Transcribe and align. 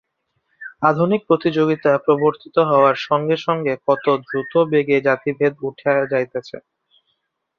আধুনিক 0.81 1.21
প্রতিযোগিতা 1.29 1.91
প্রবর্তিত 2.05 2.55
হওয়ার 2.69 2.97
সঙ্গে 3.07 3.35
সঙ্গে 3.45 3.73
কত 3.87 4.05
দ্রুতবেগে 4.25 4.97
জাতিভেদ 5.07 5.53
উঠিয়া 5.67 5.93
যাইতেছে। 6.11 6.57